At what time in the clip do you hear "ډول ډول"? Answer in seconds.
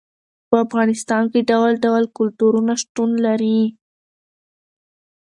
1.51-2.03